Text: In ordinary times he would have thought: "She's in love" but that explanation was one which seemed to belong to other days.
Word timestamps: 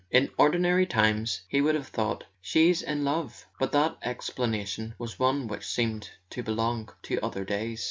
In 0.09 0.31
ordinary 0.35 0.87
times 0.87 1.41
he 1.47 1.61
would 1.61 1.75
have 1.75 1.89
thought: 1.89 2.23
"She's 2.41 2.81
in 2.81 3.03
love" 3.03 3.45
but 3.59 3.71
that 3.73 3.99
explanation 4.01 4.95
was 4.97 5.19
one 5.19 5.45
which 5.45 5.67
seemed 5.67 6.09
to 6.31 6.41
belong 6.41 6.89
to 7.03 7.19
other 7.23 7.45
days. 7.45 7.79